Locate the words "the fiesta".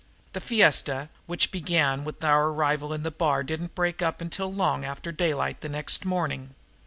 0.33-1.09